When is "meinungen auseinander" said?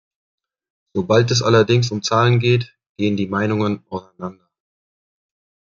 3.27-4.49